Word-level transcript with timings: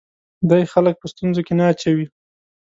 دی 0.49 0.63
خلک 0.73 0.95
په 0.99 1.07
ستونزو 1.13 1.41
کې 1.47 1.53
نه 1.59 1.65
اچوي. 1.71 2.05